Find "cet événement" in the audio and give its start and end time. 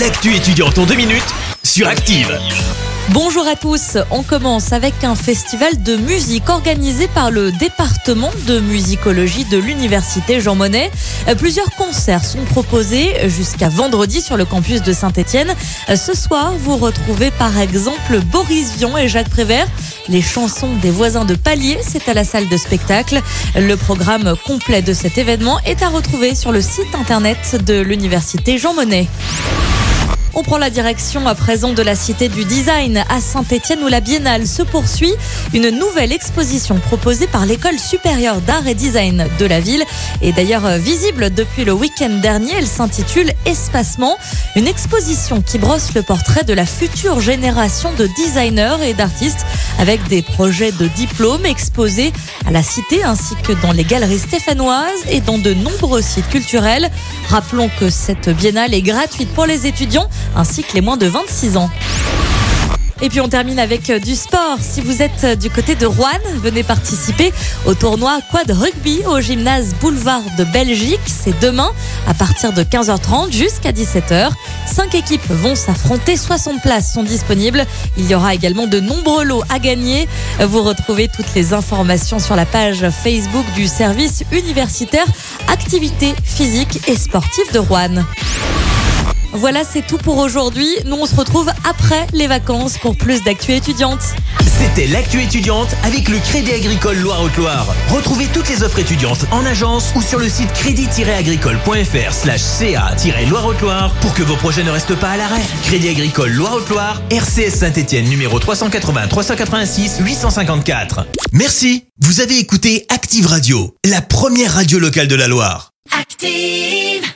24.92-25.60